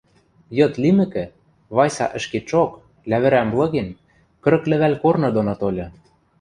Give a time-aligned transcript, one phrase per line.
[0.57, 1.25] Йыд лимӹкӹ,
[1.75, 2.71] Вайса ӹшкетшок,
[3.09, 3.89] лявӹрӓм лыген,
[4.43, 5.85] кырык лӹвӓл корны доно тольы.